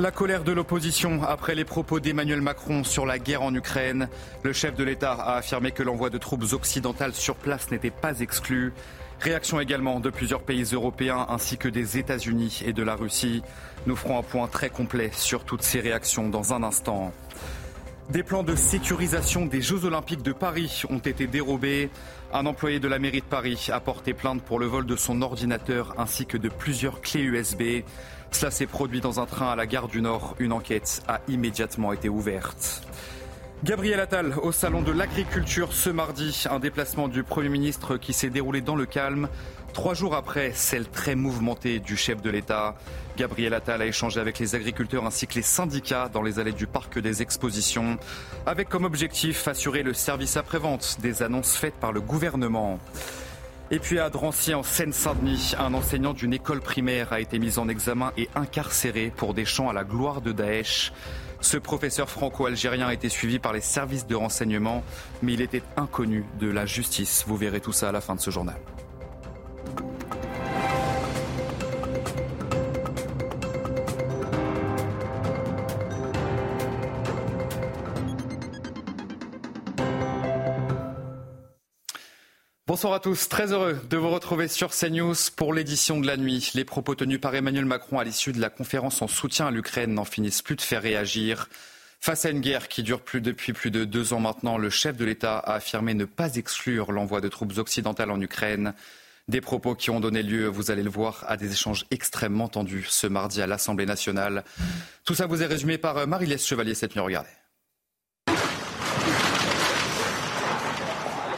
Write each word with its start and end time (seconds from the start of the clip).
La 0.00 0.12
colère 0.12 0.44
de 0.44 0.52
l'opposition 0.52 1.24
après 1.24 1.56
les 1.56 1.64
propos 1.64 1.98
d'Emmanuel 1.98 2.40
Macron 2.40 2.84
sur 2.84 3.04
la 3.04 3.18
guerre 3.18 3.42
en 3.42 3.52
Ukraine. 3.52 4.08
Le 4.44 4.52
chef 4.52 4.76
de 4.76 4.84
l'État 4.84 5.14
a 5.14 5.38
affirmé 5.38 5.72
que 5.72 5.82
l'envoi 5.82 6.08
de 6.08 6.18
troupes 6.18 6.52
occidentales 6.52 7.14
sur 7.14 7.34
place 7.34 7.72
n'était 7.72 7.90
pas 7.90 8.20
exclu. 8.20 8.72
Réaction 9.18 9.58
également 9.58 9.98
de 9.98 10.10
plusieurs 10.10 10.42
pays 10.42 10.62
européens 10.72 11.26
ainsi 11.28 11.58
que 11.58 11.66
des 11.66 11.98
États-Unis 11.98 12.62
et 12.64 12.72
de 12.72 12.84
la 12.84 12.94
Russie. 12.94 13.42
Nous 13.86 13.96
ferons 13.96 14.20
un 14.20 14.22
point 14.22 14.46
très 14.46 14.70
complet 14.70 15.10
sur 15.12 15.42
toutes 15.42 15.64
ces 15.64 15.80
réactions 15.80 16.28
dans 16.28 16.54
un 16.54 16.62
instant. 16.62 17.12
Des 18.10 18.22
plans 18.22 18.44
de 18.44 18.54
sécurisation 18.54 19.46
des 19.46 19.60
Jeux 19.60 19.84
Olympiques 19.84 20.22
de 20.22 20.32
Paris 20.32 20.84
ont 20.88 20.98
été 20.98 21.26
dérobés. 21.26 21.90
Un 22.32 22.46
employé 22.46 22.78
de 22.78 22.88
la 22.88 22.98
mairie 22.98 23.20
de 23.20 23.26
Paris 23.26 23.68
a 23.70 23.80
porté 23.80 24.14
plainte 24.14 24.42
pour 24.42 24.60
le 24.60 24.66
vol 24.66 24.86
de 24.86 24.96
son 24.96 25.20
ordinateur 25.22 25.94
ainsi 25.98 26.24
que 26.24 26.38
de 26.38 26.48
plusieurs 26.48 27.00
clés 27.02 27.20
USB. 27.20 27.82
Cela 28.30 28.50
s'est 28.50 28.66
produit 28.66 29.00
dans 29.00 29.20
un 29.20 29.26
train 29.26 29.50
à 29.50 29.56
la 29.56 29.66
gare 29.66 29.88
du 29.88 30.00
Nord. 30.00 30.34
Une 30.38 30.52
enquête 30.52 31.02
a 31.08 31.20
immédiatement 31.28 31.92
été 31.92 32.08
ouverte. 32.08 32.82
Gabriel 33.64 33.98
Attal 33.98 34.34
au 34.40 34.52
salon 34.52 34.82
de 34.82 34.92
l'agriculture 34.92 35.72
ce 35.72 35.90
mardi, 35.90 36.44
un 36.48 36.60
déplacement 36.60 37.08
du 37.08 37.24
Premier 37.24 37.48
ministre 37.48 37.96
qui 37.96 38.12
s'est 38.12 38.30
déroulé 38.30 38.60
dans 38.60 38.76
le 38.76 38.86
calme. 38.86 39.28
Trois 39.72 39.94
jours 39.94 40.14
après 40.14 40.52
celle 40.54 40.88
très 40.88 41.16
mouvementée 41.16 41.80
du 41.80 41.96
chef 41.96 42.22
de 42.22 42.30
l'État, 42.30 42.76
Gabriel 43.16 43.54
Attal 43.54 43.82
a 43.82 43.86
échangé 43.86 44.20
avec 44.20 44.38
les 44.38 44.54
agriculteurs 44.54 45.04
ainsi 45.04 45.26
que 45.26 45.34
les 45.34 45.42
syndicats 45.42 46.08
dans 46.08 46.22
les 46.22 46.38
allées 46.38 46.52
du 46.52 46.68
parc 46.68 47.00
des 47.00 47.20
expositions, 47.20 47.98
avec 48.46 48.68
comme 48.68 48.84
objectif 48.84 49.48
assurer 49.48 49.82
le 49.82 49.92
service 49.92 50.36
après-vente 50.36 50.98
des 51.00 51.24
annonces 51.24 51.56
faites 51.56 51.74
par 51.74 51.90
le 51.90 52.00
gouvernement. 52.00 52.78
Et 53.70 53.78
puis 53.78 53.98
à 53.98 54.08
Drancy, 54.08 54.54
en 54.54 54.62
Seine-Saint-Denis, 54.62 55.52
un 55.58 55.74
enseignant 55.74 56.14
d'une 56.14 56.32
école 56.32 56.62
primaire 56.62 57.12
a 57.12 57.20
été 57.20 57.38
mis 57.38 57.58
en 57.58 57.68
examen 57.68 58.12
et 58.16 58.30
incarcéré 58.34 59.12
pour 59.14 59.34
des 59.34 59.44
chants 59.44 59.68
à 59.68 59.74
la 59.74 59.84
gloire 59.84 60.22
de 60.22 60.32
Daesh. 60.32 60.90
Ce 61.42 61.58
professeur 61.58 62.08
franco-algérien 62.08 62.86
a 62.86 62.94
été 62.94 63.10
suivi 63.10 63.38
par 63.38 63.52
les 63.52 63.60
services 63.60 64.06
de 64.06 64.14
renseignement, 64.14 64.82
mais 65.20 65.34
il 65.34 65.42
était 65.42 65.62
inconnu 65.76 66.24
de 66.40 66.50
la 66.50 66.64
justice. 66.64 67.24
Vous 67.26 67.36
verrez 67.36 67.60
tout 67.60 67.72
ça 67.72 67.90
à 67.90 67.92
la 67.92 68.00
fin 68.00 68.14
de 68.14 68.20
ce 68.20 68.30
journal. 68.30 68.56
Bonsoir 82.78 82.94
à 82.94 83.00
tous, 83.00 83.28
très 83.28 83.52
heureux 83.52 83.76
de 83.90 83.96
vous 83.96 84.08
retrouver 84.08 84.46
sur 84.46 84.70
CNews 84.70 85.16
pour 85.34 85.52
l'édition 85.52 85.98
de 85.98 86.06
la 86.06 86.16
nuit. 86.16 86.52
Les 86.54 86.64
propos 86.64 86.94
tenus 86.94 87.20
par 87.20 87.34
Emmanuel 87.34 87.64
Macron 87.64 87.98
à 87.98 88.04
l'issue 88.04 88.30
de 88.30 88.40
la 88.40 88.50
conférence 88.50 89.02
en 89.02 89.08
soutien 89.08 89.48
à 89.48 89.50
l'Ukraine 89.50 89.94
n'en 89.94 90.04
finissent 90.04 90.42
plus 90.42 90.54
de 90.54 90.60
faire 90.60 90.80
réagir. 90.80 91.48
Face 91.98 92.24
à 92.24 92.30
une 92.30 92.38
guerre 92.38 92.68
qui 92.68 92.84
dure 92.84 93.00
depuis 93.14 93.52
plus 93.52 93.72
de 93.72 93.84
deux 93.84 94.12
ans 94.12 94.20
maintenant, 94.20 94.58
le 94.58 94.70
chef 94.70 94.96
de 94.96 95.04
l'État 95.04 95.38
a 95.38 95.54
affirmé 95.54 95.92
ne 95.94 96.04
pas 96.04 96.36
exclure 96.36 96.92
l'envoi 96.92 97.20
de 97.20 97.26
troupes 97.26 97.58
occidentales 97.58 98.12
en 98.12 98.20
Ukraine. 98.20 98.74
Des 99.26 99.40
propos 99.40 99.74
qui 99.74 99.90
ont 99.90 99.98
donné 99.98 100.22
lieu, 100.22 100.46
vous 100.46 100.70
allez 100.70 100.84
le 100.84 100.90
voir, 100.90 101.24
à 101.26 101.36
des 101.36 101.50
échanges 101.50 101.84
extrêmement 101.90 102.46
tendus 102.46 102.86
ce 102.88 103.08
mardi 103.08 103.42
à 103.42 103.48
l'Assemblée 103.48 103.86
nationale. 103.86 104.44
Tout 105.04 105.16
ça 105.16 105.26
vous 105.26 105.42
est 105.42 105.46
résumé 105.46 105.78
par 105.78 106.06
Marie-Lès 106.06 106.46
Chevalier 106.46 106.76
cette 106.76 106.94
nuit. 106.94 107.02
Regardez. 107.02 107.37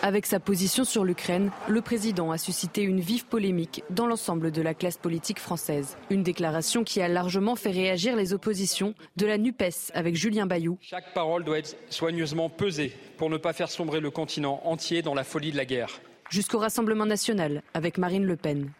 Avec 0.02 0.24
sa 0.24 0.40
position 0.40 0.84
sur 0.84 1.04
l'Ukraine, 1.04 1.50
le 1.68 1.82
président 1.82 2.30
a 2.30 2.38
suscité 2.38 2.82
une 2.82 3.00
vive 3.00 3.26
polémique 3.26 3.84
dans 3.90 4.06
l'ensemble 4.06 4.50
de 4.50 4.62
la 4.62 4.72
classe 4.72 4.96
politique 4.96 5.38
française. 5.38 5.98
Une 6.08 6.22
déclaration 6.22 6.84
qui 6.84 7.02
a 7.02 7.08
largement 7.08 7.54
fait 7.54 7.70
réagir 7.70 8.16
les 8.16 8.32
oppositions 8.32 8.94
de 9.16 9.26
la 9.26 9.36
NUPES 9.36 9.92
avec 9.92 10.16
Julien 10.16 10.46
Bayou. 10.46 10.78
Chaque 10.80 11.12
parole 11.12 11.44
doit 11.44 11.58
être 11.58 11.76
soigneusement 11.90 12.48
pesée 12.48 12.94
pour 13.18 13.28
ne 13.28 13.36
pas 13.36 13.52
faire 13.52 13.70
sombrer 13.70 14.00
le 14.00 14.10
continent 14.10 14.62
entier 14.64 15.02
dans 15.02 15.14
la 15.14 15.24
folie 15.24 15.52
de 15.52 15.58
la 15.58 15.66
guerre. 15.66 16.00
Jusqu'au 16.30 16.58
Rassemblement 16.58 17.06
national 17.06 17.62
avec 17.74 17.98
Marine 17.98 18.24
Le 18.24 18.36
Pen. 18.36 18.70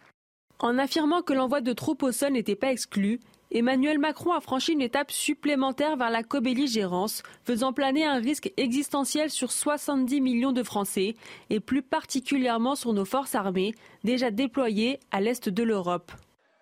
En 0.57 0.79
affirmant 0.79 1.21
que 1.21 1.33
l'envoi 1.33 1.61
de 1.61 1.73
troupes 1.73 2.01
au 2.01 2.11
sol 2.11 2.33
n'était 2.33 2.55
pas 2.55 2.71
exclu, 2.71 3.19
Emmanuel 3.53 3.99
Macron 3.99 4.31
a 4.31 4.39
franchi 4.39 4.71
une 4.71 4.81
étape 4.81 5.11
supplémentaire 5.11 5.97
vers 5.97 6.09
la 6.09 6.23
co-belligérance, 6.23 7.21
faisant 7.43 7.73
planer 7.73 8.05
un 8.05 8.19
risque 8.19 8.53
existentiel 8.55 9.29
sur 9.29 9.51
70 9.51 10.21
millions 10.21 10.53
de 10.53 10.63
Français, 10.63 11.15
et 11.49 11.59
plus 11.59 11.81
particulièrement 11.81 12.75
sur 12.75 12.93
nos 12.93 13.03
forces 13.03 13.35
armées, 13.35 13.75
déjà 14.05 14.31
déployées 14.31 15.01
à 15.11 15.19
l'est 15.19 15.49
de 15.49 15.63
l'Europe. 15.63 16.13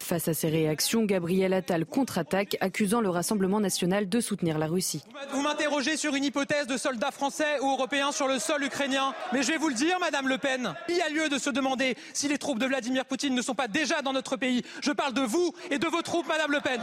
Face 0.04 0.28
à 0.28 0.34
ces 0.34 0.50
réactions, 0.50 1.06
Gabriel 1.06 1.54
Attal 1.54 1.86
contre-attaque, 1.86 2.58
accusant 2.62 3.00
le 3.00 3.10
Rassemblement 3.10 3.60
national 3.60 4.10
de 4.10 4.20
soutenir 4.20 4.58
la 4.58 4.66
Russie. 4.66 5.04
Vous 5.34 5.42
m'interrogez 5.42 5.98
sur 5.98 6.16
une 6.16 6.24
hypothèse 6.24 6.66
de 6.66 6.78
soldats 6.78 7.12
français 7.12 7.60
ou 7.62 7.70
européens 7.70 8.12
sur 8.12 8.28
le 8.28 8.40
sol 8.40 8.64
ukrainien. 8.64 9.14
Mais 9.34 9.44
je 9.44 9.52
vais 9.52 9.58
vous 9.58 9.70
le 9.70 9.76
dire, 9.76 10.00
Madame 10.00 10.28
Le 10.28 10.40
Pen, 10.40 10.74
il 10.88 10.98
y 10.98 11.02
a 11.02 11.10
lieu 11.10 11.30
de 11.30 11.38
se 11.38 11.52
demander 11.52 11.96
si 12.14 12.28
les 12.28 12.40
troupes 12.40 12.60
de 12.60 12.66
Vladimir 12.66 13.06
Poutine 13.06 13.36
ne 13.36 13.42
sont 13.42 13.54
pas 13.54 13.68
déjà 13.68 14.02
dans 14.02 14.14
notre 14.14 14.36
pays. 14.36 14.64
Je 14.82 14.92
parle 14.92 15.14
de 15.14 15.22
vous 15.22 15.54
et 15.70 15.78
de 15.78 15.88
vos 15.88 16.02
troupes, 16.02 16.28
Madame 16.28 16.54
Le 16.54 16.62
Pen. 16.62 16.82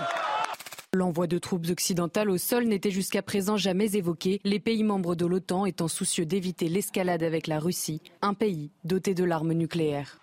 L'envoi 0.93 1.27
de 1.27 1.39
troupes 1.39 1.67
occidentales 1.69 2.31
au 2.31 2.39
sol 2.39 2.65
n'était 2.65 2.93
jusqu'à 2.93 3.23
présent 3.23 3.57
jamais 3.57 3.97
évoqué, 3.97 4.41
les 4.45 4.61
pays 4.61 4.85
membres 4.85 5.17
de 5.17 5.27
l'OTAN 5.27 5.67
étant 5.67 5.89
soucieux 5.89 6.27
d'éviter 6.27 6.69
l'escalade 6.69 7.23
avec 7.23 7.49
la 7.49 7.59
Russie, 7.59 8.01
un 8.23 8.35
pays 8.35 8.71
doté 8.85 9.15
de 9.15 9.25
l'arme 9.25 9.53
nucléaire. 9.53 10.21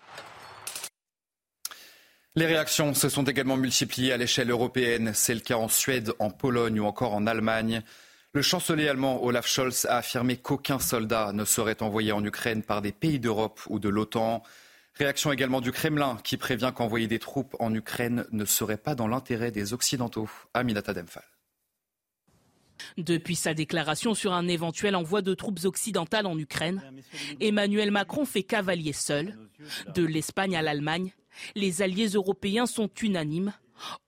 Les 2.36 2.46
réactions 2.46 2.94
se 2.94 3.08
sont 3.08 3.22
également 3.22 3.56
multipliées 3.56 4.12
à 4.12 4.16
l'échelle 4.16 4.50
européenne. 4.50 5.12
C'est 5.14 5.34
le 5.34 5.40
cas 5.40 5.56
en 5.56 5.68
Suède, 5.68 6.12
en 6.18 6.30
Pologne 6.30 6.80
ou 6.80 6.84
encore 6.84 7.14
en 7.14 7.28
Allemagne. 7.28 7.82
Le 8.32 8.42
chancelier 8.42 8.88
allemand 8.88 9.22
Olaf 9.22 9.46
Scholz 9.46 9.86
a 9.86 9.98
affirmé 9.98 10.36
qu'aucun 10.36 10.80
soldat 10.80 11.32
ne 11.32 11.44
serait 11.44 11.80
envoyé 11.80 12.10
en 12.10 12.24
Ukraine 12.24 12.64
par 12.64 12.82
des 12.82 12.90
pays 12.90 13.20
d'Europe 13.20 13.60
ou 13.68 13.78
de 13.78 13.88
l'OTAN. 13.88 14.42
Réaction 14.94 15.30
également 15.30 15.60
du 15.60 15.70
Kremlin 15.70 16.18
qui 16.24 16.36
prévient 16.36 16.72
qu'envoyer 16.74 17.06
des 17.06 17.20
troupes 17.20 17.54
en 17.60 17.72
Ukraine 17.72 18.26
ne 18.32 18.44
serait 18.44 18.78
pas 18.78 18.96
dans 18.96 19.06
l'intérêt 19.06 19.52
des 19.52 19.72
Occidentaux. 19.72 20.28
Aminata 20.54 20.92
Demphal. 20.92 21.22
Depuis 22.96 23.36
sa 23.36 23.54
déclaration 23.54 24.14
sur 24.14 24.32
un 24.32 24.48
éventuel 24.48 24.96
envoi 24.96 25.22
de 25.22 25.34
troupes 25.34 25.64
occidentales 25.64 26.26
en 26.26 26.36
Ukraine, 26.36 26.82
Emmanuel 27.40 27.92
Macron 27.92 28.24
fait 28.24 28.42
cavalier 28.42 28.92
seul. 28.92 29.36
De 29.94 30.04
l'Espagne 30.04 30.56
à 30.56 30.62
l'Allemagne, 30.62 31.12
les 31.54 31.82
alliés 31.82 32.08
européens 32.08 32.66
sont 32.66 32.90
unanimes. 33.02 33.52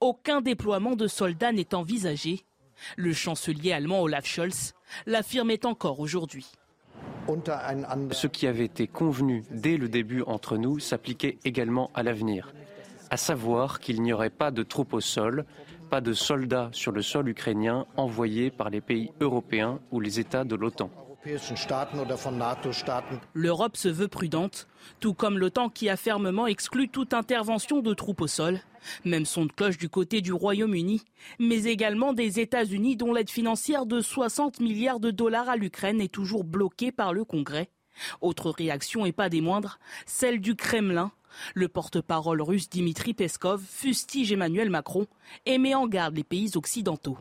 Aucun 0.00 0.40
déploiement 0.40 0.96
de 0.96 1.06
soldats 1.06 1.52
n'est 1.52 1.74
envisagé. 1.74 2.44
Le 2.96 3.12
chancelier 3.12 3.72
allemand 3.72 4.02
Olaf 4.02 4.26
Scholz 4.26 4.74
l'affirmait 5.06 5.64
encore 5.66 6.00
aujourd'hui. 6.00 6.46
Ce 8.12 8.26
qui 8.26 8.46
avait 8.46 8.64
été 8.64 8.86
convenu 8.86 9.44
dès 9.50 9.76
le 9.76 9.88
début 9.88 10.22
entre 10.22 10.56
nous 10.56 10.78
s'appliquait 10.78 11.38
également 11.44 11.90
à 11.94 12.02
l'avenir, 12.02 12.52
à 13.10 13.16
savoir 13.16 13.80
qu'il 13.80 14.02
n'y 14.02 14.12
aurait 14.12 14.30
pas 14.30 14.50
de 14.50 14.62
troupes 14.62 14.94
au 14.94 15.00
sol, 15.00 15.44
pas 15.90 16.00
de 16.00 16.12
soldats 16.12 16.70
sur 16.72 16.92
le 16.92 17.02
sol 17.02 17.28
ukrainien 17.28 17.86
envoyés 17.96 18.50
par 18.50 18.70
les 18.70 18.80
pays 18.80 19.10
européens 19.20 19.80
ou 19.90 20.00
les 20.00 20.20
États 20.20 20.44
de 20.44 20.54
l'OTAN. 20.54 20.90
L'Europe 23.34 23.76
se 23.76 23.88
veut 23.88 24.06
prudente, 24.06 24.68
tout 25.00 25.12
comme 25.12 25.38
l'OTAN 25.38 25.70
qui 25.70 25.88
a 25.88 25.96
fermement 25.96 26.46
exclu 26.46 26.88
toute 26.88 27.14
intervention 27.14 27.80
de 27.80 27.94
troupes 27.94 28.20
au 28.20 28.28
sol. 28.28 28.60
Même 29.04 29.26
son 29.26 29.46
de 29.46 29.52
cloche 29.52 29.76
du 29.76 29.88
côté 29.88 30.20
du 30.20 30.32
Royaume-Uni, 30.32 31.02
mais 31.40 31.64
également 31.64 32.12
des 32.12 32.38
États-Unis 32.38 32.96
dont 32.96 33.12
l'aide 33.12 33.30
financière 33.30 33.86
de 33.86 34.00
60 34.00 34.60
milliards 34.60 35.00
de 35.00 35.10
dollars 35.10 35.48
à 35.48 35.56
l'Ukraine 35.56 36.00
est 36.00 36.12
toujours 36.12 36.44
bloquée 36.44 36.92
par 36.92 37.12
le 37.12 37.24
Congrès. 37.24 37.70
Autre 38.20 38.50
réaction 38.50 39.04
et 39.04 39.12
pas 39.12 39.28
des 39.28 39.40
moindres, 39.40 39.80
celle 40.06 40.40
du 40.40 40.54
Kremlin. 40.54 41.10
Le 41.54 41.66
porte-parole 41.66 42.40
russe 42.40 42.70
Dimitri 42.70 43.14
Peskov 43.14 43.60
fustige 43.68 44.30
Emmanuel 44.30 44.70
Macron 44.70 45.06
et 45.44 45.58
met 45.58 45.74
en 45.74 45.88
garde 45.88 46.14
les 46.14 46.24
pays 46.24 46.52
occidentaux. 46.54 47.18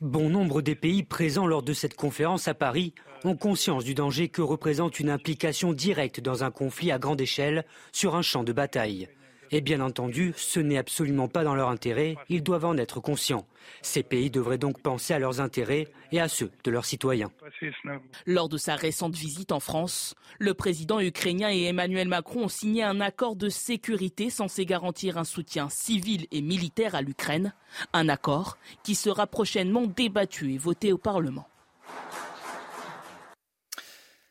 Bon 0.00 0.28
nombre 0.30 0.62
des 0.62 0.74
pays 0.74 1.02
présents 1.02 1.46
lors 1.46 1.62
de 1.62 1.72
cette 1.72 1.94
conférence 1.94 2.48
à 2.48 2.54
Paris 2.54 2.94
ont 3.24 3.36
conscience 3.36 3.84
du 3.84 3.94
danger 3.94 4.28
que 4.28 4.42
représente 4.42 5.00
une 5.00 5.10
implication 5.10 5.72
directe 5.72 6.20
dans 6.20 6.44
un 6.44 6.50
conflit 6.50 6.90
à 6.92 6.98
grande 6.98 7.20
échelle 7.20 7.64
sur 7.92 8.14
un 8.14 8.22
champ 8.22 8.42
de 8.42 8.52
bataille. 8.52 9.08
Et 9.54 9.60
bien 9.60 9.80
entendu, 9.80 10.32
ce 10.38 10.60
n'est 10.60 10.78
absolument 10.78 11.28
pas 11.28 11.44
dans 11.44 11.54
leur 11.54 11.68
intérêt, 11.68 12.16
ils 12.30 12.42
doivent 12.42 12.64
en 12.64 12.78
être 12.78 13.00
conscients. 13.00 13.46
Ces 13.82 14.02
pays 14.02 14.30
devraient 14.30 14.56
donc 14.56 14.80
penser 14.80 15.12
à 15.12 15.18
leurs 15.18 15.40
intérêts 15.40 15.88
et 16.10 16.20
à 16.20 16.28
ceux 16.28 16.50
de 16.64 16.70
leurs 16.70 16.86
citoyens. 16.86 17.30
Lors 18.24 18.48
de 18.48 18.56
sa 18.56 18.76
récente 18.76 19.14
visite 19.14 19.52
en 19.52 19.60
France, 19.60 20.14
le 20.38 20.54
président 20.54 21.00
ukrainien 21.00 21.50
et 21.50 21.64
Emmanuel 21.64 22.08
Macron 22.08 22.44
ont 22.44 22.48
signé 22.48 22.82
un 22.82 23.02
accord 23.02 23.36
de 23.36 23.50
sécurité 23.50 24.30
censé 24.30 24.64
garantir 24.64 25.18
un 25.18 25.24
soutien 25.24 25.68
civil 25.68 26.26
et 26.32 26.40
militaire 26.40 26.94
à 26.94 27.02
l'Ukraine, 27.02 27.52
un 27.92 28.08
accord 28.08 28.56
qui 28.82 28.94
sera 28.94 29.26
prochainement 29.26 29.86
débattu 29.86 30.54
et 30.54 30.58
voté 30.58 30.92
au 30.92 30.98
Parlement. 30.98 31.46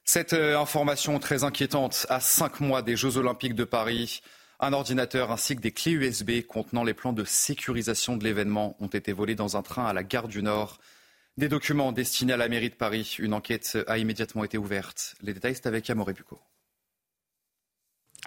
Cette 0.04 0.34
euh, 0.34 0.60
information 0.60 1.20
très 1.20 1.44
inquiétante 1.44 2.08
à 2.10 2.20
cinq 2.20 2.60
mois 2.60 2.82
des 2.82 2.98
Jeux 2.98 3.18
Olympiques 3.18 3.56
de 3.56 3.64
Paris. 3.64 4.22
Un 4.64 4.74
ordinateur 4.74 5.32
ainsi 5.32 5.56
que 5.56 5.62
des 5.62 5.72
clés 5.72 5.94
USB 5.94 6.46
contenant 6.48 6.84
les 6.84 6.94
plans 6.94 7.14
de 7.14 7.24
sécurisation 7.24 8.16
de 8.16 8.24
l'événement 8.24 8.76
ont 8.80 8.86
été 8.86 9.12
volés 9.12 9.34
dans 9.34 9.58
un 9.58 9.64
train 9.64 9.86
à 9.88 9.94
la 9.94 10.04
gare 10.04 10.28
du 10.28 10.44
Nord. 10.44 10.78
Des 11.36 11.50
documents 11.50 11.92
destinés 11.92 12.34
à 12.34 12.38
la 12.38 12.48
mairie 12.48 12.70
de 12.70 12.76
Paris. 12.76 13.16
Une 13.18 13.34
enquête 13.34 13.80
a 13.88 13.98
immédiatement 13.98 14.44
été 14.44 14.60
ouverte. 14.60 15.16
Les 15.24 15.34
détails, 15.34 15.56
c'est 15.56 15.66
avec 15.66 15.90
Amoré 15.90 16.14
Bucco. 16.14 16.40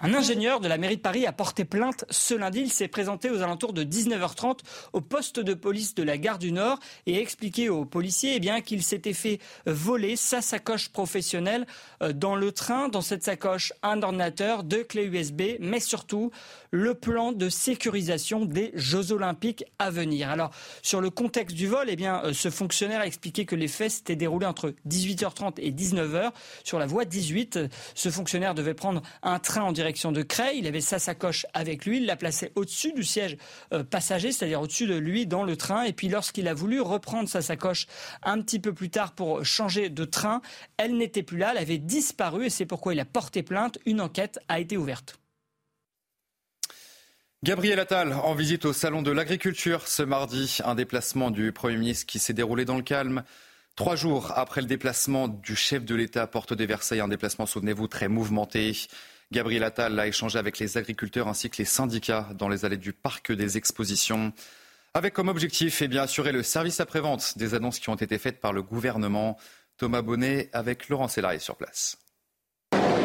Un 0.01 0.13
ingénieur 0.13 0.59
de 0.59 0.67
la 0.67 0.77
mairie 0.77 0.97
de 0.97 1.01
Paris 1.01 1.25
a 1.25 1.31
porté 1.31 1.63
plainte 1.63 2.03
ce 2.09 2.33
lundi. 2.33 2.59
Il 2.59 2.69
s'est 2.69 2.89
présenté 2.89 3.29
aux 3.29 3.41
alentours 3.41 3.71
de 3.71 3.85
19h30 3.85 4.59
au 4.91 4.99
poste 4.99 5.39
de 5.39 5.53
police 5.53 5.95
de 5.95 6.03
la 6.03 6.17
gare 6.17 6.37
du 6.37 6.51
Nord 6.51 6.81
et 7.05 7.15
a 7.17 7.21
expliqué 7.21 7.69
aux 7.69 7.85
policiers 7.85 8.33
eh 8.35 8.39
bien, 8.41 8.59
qu'il 8.59 8.83
s'était 8.83 9.13
fait 9.13 9.39
voler 9.65 10.17
sa 10.17 10.41
sacoche 10.41 10.89
professionnelle 10.89 11.65
euh, 12.03 12.11
dans 12.11 12.35
le 12.35 12.51
train. 12.51 12.89
Dans 12.89 12.99
cette 12.99 13.23
sacoche, 13.23 13.71
un 13.83 14.01
ordinateur, 14.01 14.65
deux 14.65 14.83
clés 14.83 15.05
USB, 15.05 15.43
mais 15.61 15.79
surtout 15.79 16.29
le 16.71 16.93
plan 16.93 17.31
de 17.31 17.47
sécurisation 17.47 18.43
des 18.43 18.71
Jeux 18.73 19.13
Olympiques 19.13 19.63
à 19.79 19.91
venir. 19.91 20.29
Alors, 20.29 20.51
sur 20.81 20.99
le 20.99 21.09
contexte 21.09 21.55
du 21.55 21.67
vol, 21.67 21.85
eh 21.87 21.95
bien, 21.95 22.21
euh, 22.25 22.33
ce 22.33 22.49
fonctionnaire 22.49 22.99
a 22.99 23.07
expliqué 23.07 23.45
que 23.45 23.55
les 23.55 23.69
faits 23.69 23.91
s'étaient 23.91 24.17
déroulés 24.17 24.45
entre 24.45 24.73
18h30 24.89 25.53
et 25.59 25.71
19h 25.71 26.31
sur 26.65 26.79
la 26.79 26.85
voie 26.85 27.05
18. 27.05 27.59
Ce 27.93 28.09
fonctionnaire 28.09 28.55
devait 28.55 28.73
prendre 28.73 29.01
un 29.23 29.39
train 29.39 29.61
en 29.61 29.71
direction 29.71 29.84
direction 29.85 30.11
de 30.11 30.23
Creil. 30.23 30.57
Il 30.57 30.67
avait 30.67 30.81
sa 30.81 30.97
sacoche 30.97 31.45
avec 31.53 31.85
lui. 31.85 31.97
Il 31.97 32.07
l'a 32.07 32.15
placée 32.15 32.51
au-dessus 32.55 32.91
du 32.93 33.03
siège 33.03 33.37
euh, 33.71 33.83
passager, 33.83 34.31
c'est-à-dire 34.31 34.61
au-dessus 34.61 34.87
de 34.87 34.95
lui 34.95 35.27
dans 35.27 35.43
le 35.43 35.55
train. 35.55 35.83
Et 35.83 35.93
puis 35.93 36.09
lorsqu'il 36.09 36.47
a 36.47 36.55
voulu 36.55 36.81
reprendre 36.81 37.29
sa 37.29 37.43
sacoche 37.43 37.85
un 38.23 38.41
petit 38.41 38.59
peu 38.59 38.73
plus 38.73 38.89
tard 38.89 39.13
pour 39.13 39.45
changer 39.45 39.89
de 39.89 40.03
train, 40.03 40.41
elle 40.77 40.97
n'était 40.97 41.21
plus 41.21 41.37
là. 41.37 41.51
Elle 41.51 41.59
avait 41.59 41.77
disparu 41.77 42.47
et 42.47 42.49
c'est 42.49 42.65
pourquoi 42.65 42.95
il 42.95 42.99
a 42.99 43.05
porté 43.05 43.43
plainte. 43.43 43.77
Une 43.85 44.01
enquête 44.01 44.39
a 44.47 44.59
été 44.59 44.75
ouverte. 44.75 45.19
Gabriel 47.43 47.79
Attal 47.79 48.13
en 48.13 48.33
visite 48.33 48.65
au 48.65 48.73
Salon 48.73 49.03
de 49.03 49.11
l'Agriculture 49.11 49.87
ce 49.87 50.01
mardi. 50.01 50.57
Un 50.65 50.73
déplacement 50.73 51.29
du 51.29 51.51
Premier 51.51 51.77
ministre 51.77 52.07
qui 52.07 52.17
s'est 52.17 52.33
déroulé 52.33 52.65
dans 52.65 52.77
le 52.77 52.81
calme. 52.81 53.23
Trois 53.75 53.95
jours 53.95 54.31
après 54.35 54.61
le 54.61 54.67
déplacement 54.67 55.27
du 55.27 55.55
chef 55.55 55.85
de 55.85 55.93
l'État 55.93 56.23
à 56.23 56.27
Porte 56.27 56.53
des 56.53 56.65
Versailles, 56.65 57.01
un 57.01 57.07
déplacement, 57.07 57.45
souvenez-vous, 57.45 57.87
très 57.87 58.07
mouvementé. 58.07 58.71
Gabriel 59.31 59.63
Attal 59.63 59.99
a 59.99 60.07
échangé 60.07 60.37
avec 60.37 60.59
les 60.59 60.77
agriculteurs 60.77 61.27
ainsi 61.27 61.49
que 61.49 61.57
les 61.57 61.65
syndicats 61.65 62.29
dans 62.35 62.47
les 62.47 62.65
allées 62.65 62.77
du 62.77 62.93
parc 62.93 63.31
des 63.31 63.57
expositions, 63.57 64.33
avec 64.93 65.13
comme 65.13 65.27
objectif 65.27 65.81
eh 65.81 65.87
bien, 65.87 66.03
assurer 66.03 66.31
le 66.31 66.43
service 66.43 66.79
après-vente 66.79 67.37
des 67.37 67.53
annonces 67.53 67.79
qui 67.79 67.89
ont 67.89 67.95
été 67.95 68.17
faites 68.17 68.39
par 68.39 68.53
le 68.53 68.61
gouvernement. 68.61 69.37
Thomas 69.77 70.01
Bonnet 70.01 70.49
avec 70.53 70.87
Laurent 70.87 71.09
Sélarié 71.09 71.39
sur 71.39 71.57
place. 71.57 71.97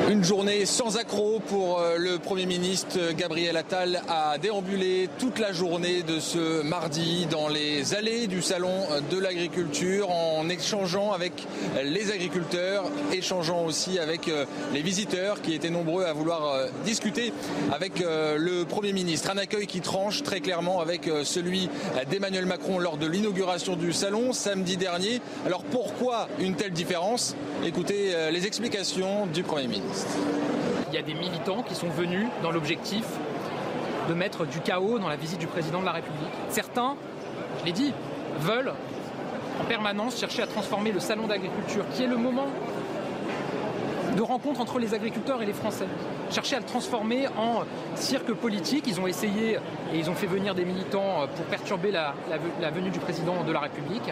Une 0.09 0.25
journée 0.25 0.67
sans 0.67 0.97
accroc 0.97 1.41
pour 1.47 1.79
euh, 1.79 1.97
le 1.97 2.19
Premier 2.19 2.47
ministre 2.47 3.13
Gabriel 3.17 3.57
Attal 3.57 4.03
a 4.09 4.39
déambulé 4.39 5.09
toute 5.19 5.39
la 5.39 5.53
journée 5.53 6.03
de 6.03 6.19
ce 6.19 6.63
mardi 6.63 7.27
dans 7.31 7.49
les 7.49 7.95
allées 7.95 8.27
du 8.27 8.43
Salon 8.43 8.87
de 9.11 9.19
l'Agriculture 9.19 10.11
en 10.11 10.49
échangeant 10.49 11.13
avec 11.13 11.33
les 11.85 12.11
agriculteurs, 12.11 12.85
échangeant 13.13 13.65
aussi 13.65 13.99
avec 13.99 14.29
euh, 14.29 14.47
les 14.73 14.83
visiteurs 14.83 15.43
qui 15.43 15.55
étaient 15.55 15.71
nombreux 15.71 16.05
à 16.05 16.13
vouloir 16.13 16.47
euh, 16.47 16.67
discuter 16.85 17.33
avec 17.73 18.01
le 18.01 18.65
Premier 18.65 18.93
ministre. 18.93 19.31
Un 19.31 19.39
accueil 19.39 19.67
qui 19.67 19.81
tranche 19.81 20.23
très 20.23 20.41
clairement 20.41 20.81
avec 20.81 21.09
celui 21.25 21.69
d'Emmanuel 22.11 22.47
Macron 22.47 22.79
lors 22.79 22.97
de 22.97 23.07
l'inauguration 23.07 23.77
du 23.77 23.93
Salon 23.93 24.33
samedi 24.33 24.77
dernier. 24.77 25.21
Alors 25.47 25.63
pourquoi 25.63 26.29
une 26.39 26.55
telle 26.55 26.73
différence? 26.73 27.37
Écoutez 27.65 28.15
les 28.31 28.47
explications 28.47 29.27
du 29.27 29.43
Premier 29.43 29.69
ministre. 29.69 29.90
Il 30.89 30.95
y 30.95 30.99
a 30.99 31.03
des 31.03 31.15
militants 31.15 31.63
qui 31.63 31.75
sont 31.75 31.89
venus 31.89 32.27
dans 32.43 32.51
l'objectif 32.51 33.05
de 34.09 34.15
mettre 34.15 34.45
du 34.45 34.61
chaos 34.61 34.99
dans 34.99 35.09
la 35.09 35.17
visite 35.17 35.39
du 35.39 35.47
président 35.47 35.81
de 35.81 35.87
la 35.87 35.93
République. 35.93 36.31
Certains, 36.49 36.97
je 37.61 37.65
l'ai 37.65 37.73
dit, 37.73 37.93
veulent 38.41 38.73
en 39.61 39.65
permanence 39.65 40.19
chercher 40.19 40.43
à 40.43 40.47
transformer 40.47 40.91
le 40.91 41.01
salon 41.01 41.27
d'agriculture, 41.27 41.85
qui 41.95 42.03
est 42.03 42.09
le 42.09 42.17
moment 42.17 42.49
de 44.17 44.23
rencontre 44.23 44.61
entre 44.61 44.79
les 44.79 44.95
agriculteurs 44.95 45.43
et 45.43 45.47
les 45.47 45.53
Français. 45.53 45.87
Chercher 46.31 46.57
à 46.57 46.59
le 46.59 46.65
transformer 46.65 47.29
en 47.39 47.63
cirque 47.95 48.33
politique. 48.33 48.85
Ils 48.89 49.01
ont 49.01 49.07
essayé 49.07 49.59
et 49.93 49.99
ils 49.99 50.11
ont 50.11 50.15
fait 50.15 50.27
venir 50.27 50.55
des 50.55 50.65
militants 50.65 51.27
pour 51.37 51.45
perturber 51.47 51.93
la, 51.93 52.15
venue 52.71 52.91
du 52.91 52.99
président 52.99 53.45
de 53.45 53.53
la 53.53 53.61
République. 53.61 54.11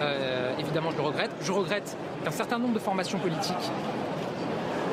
Euh, 0.00 0.52
évidemment, 0.58 0.90
je 0.90 0.96
le 0.96 1.02
regrette. 1.02 1.30
Je 1.42 1.52
regrette 1.52 1.96
qu'un 2.24 2.30
certain 2.30 2.58
nombre 2.58 2.74
de 2.74 2.78
formations 2.78 3.18
politiques 3.18 3.70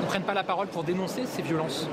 prennent 0.09 0.23
pas 0.23 0.33
la 0.33 0.43
parole 0.43 0.65
pour 0.65 0.83
dénoncer 0.83 1.27
ces 1.27 1.43
violences. 1.43 1.87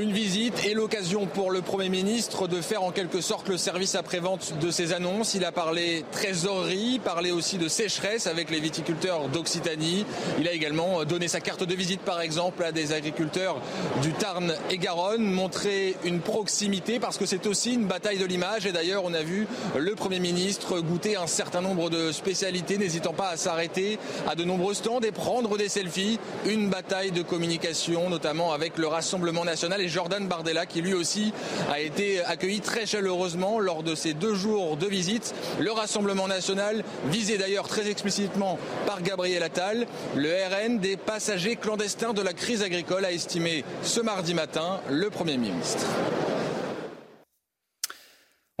Une 0.00 0.12
visite 0.12 0.64
et 0.64 0.74
l'occasion 0.74 1.26
pour 1.26 1.50
le 1.50 1.60
Premier 1.60 1.88
ministre 1.88 2.46
de 2.46 2.60
faire 2.60 2.84
en 2.84 2.92
quelque 2.92 3.20
sorte 3.20 3.48
le 3.48 3.56
service 3.56 3.96
après-vente 3.96 4.54
de 4.60 4.70
ses 4.70 4.92
annonces. 4.92 5.34
Il 5.34 5.44
a 5.44 5.50
parlé 5.50 6.04
trésorerie, 6.12 7.00
parlé 7.02 7.32
aussi 7.32 7.58
de 7.58 7.66
sécheresse 7.66 8.28
avec 8.28 8.48
les 8.50 8.60
viticulteurs 8.60 9.28
d'Occitanie. 9.28 10.06
Il 10.38 10.46
a 10.46 10.52
également 10.52 11.04
donné 11.04 11.26
sa 11.26 11.40
carte 11.40 11.64
de 11.64 11.74
visite 11.74 12.00
par 12.02 12.20
exemple 12.20 12.62
à 12.62 12.70
des 12.70 12.92
agriculteurs 12.92 13.60
du 14.00 14.12
Tarn 14.12 14.54
et 14.70 14.78
Garonne, 14.78 15.24
montré 15.24 15.96
une 16.04 16.20
proximité 16.20 17.00
parce 17.00 17.18
que 17.18 17.26
c'est 17.26 17.48
aussi 17.48 17.74
une 17.74 17.86
bataille 17.86 18.18
de 18.18 18.24
l'image 18.24 18.66
et 18.66 18.72
d'ailleurs 18.72 19.02
on 19.04 19.14
a 19.14 19.22
vu 19.22 19.48
le 19.76 19.96
Premier 19.96 20.20
ministre 20.20 20.78
goûter 20.78 21.16
un 21.16 21.26
certain 21.26 21.60
nombre 21.60 21.90
de 21.90 22.12
spécialités, 22.12 22.78
n'hésitant 22.78 23.14
pas 23.14 23.30
à 23.30 23.36
s'arrêter 23.36 23.98
à 24.28 24.36
de 24.36 24.44
nombreux 24.44 24.74
stands 24.74 25.00
et 25.00 25.10
prendre 25.10 25.58
des 25.58 25.68
selfies. 25.68 26.20
Une 26.46 26.68
bataille 26.68 27.10
de 27.10 27.22
communication, 27.22 28.08
notamment 28.08 28.52
avec 28.52 28.78
le 28.78 28.86
Rassemblement 28.86 29.44
national 29.44 29.87
Jordan 29.88 30.26
Bardella, 30.26 30.66
qui 30.66 30.82
lui 30.82 30.94
aussi 30.94 31.32
a 31.70 31.80
été 31.80 32.24
accueilli 32.24 32.60
très 32.60 32.86
chaleureusement 32.86 33.58
lors 33.58 33.82
de 33.82 33.94
ces 33.94 34.14
deux 34.14 34.34
jours 34.34 34.76
de 34.76 34.86
visite. 34.86 35.34
Le 35.60 35.72
Rassemblement 35.72 36.28
national, 36.28 36.84
visé 37.06 37.38
d'ailleurs 37.38 37.68
très 37.68 37.88
explicitement 37.88 38.58
par 38.86 39.02
Gabriel 39.02 39.42
Attal, 39.42 39.86
le 40.16 40.30
RN 40.30 40.78
des 40.78 40.96
passagers 40.96 41.56
clandestins 41.56 42.12
de 42.12 42.22
la 42.22 42.32
crise 42.32 42.62
agricole, 42.62 43.04
a 43.04 43.12
estimé 43.12 43.64
ce 43.82 44.00
mardi 44.00 44.34
matin 44.34 44.80
le 44.90 45.10
Premier 45.10 45.36
ministre. 45.36 45.86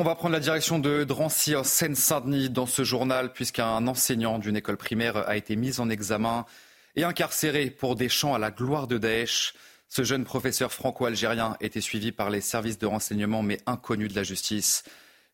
On 0.00 0.04
va 0.04 0.14
prendre 0.14 0.34
la 0.34 0.40
direction 0.40 0.78
de 0.78 1.02
Drancy 1.02 1.56
en 1.56 1.64
Seine-Saint-Denis 1.64 2.50
dans 2.50 2.66
ce 2.66 2.84
journal 2.84 3.32
puisqu'un 3.32 3.84
enseignant 3.88 4.38
d'une 4.38 4.56
école 4.56 4.76
primaire 4.76 5.28
a 5.28 5.36
été 5.36 5.56
mis 5.56 5.80
en 5.80 5.90
examen 5.90 6.46
et 6.94 7.02
incarcéré 7.02 7.70
pour 7.70 7.96
des 7.96 8.08
chants 8.08 8.32
à 8.32 8.38
la 8.38 8.52
gloire 8.52 8.86
de 8.86 8.96
Daesh. 8.96 9.54
Ce 9.88 10.04
jeune 10.04 10.24
professeur 10.24 10.72
franco-algérien 10.72 11.56
était 11.60 11.80
suivi 11.80 12.12
par 12.12 12.30
les 12.30 12.40
services 12.40 12.78
de 12.78 12.86
renseignement 12.86 13.42
mais 13.42 13.58
inconnu 13.66 14.08
de 14.08 14.14
la 14.14 14.22
justice. 14.22 14.84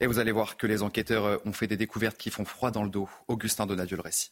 Et 0.00 0.06
vous 0.06 0.18
allez 0.18 0.32
voir 0.32 0.56
que 0.56 0.66
les 0.66 0.82
enquêteurs 0.82 1.40
ont 1.44 1.52
fait 1.52 1.66
des 1.66 1.76
découvertes 1.76 2.16
qui 2.16 2.30
font 2.30 2.44
froid 2.44 2.70
dans 2.70 2.84
le 2.84 2.90
dos. 2.90 3.08
Augustin 3.28 3.66
Donadieu 3.66 3.96
le 3.96 4.02
récit. 4.02 4.30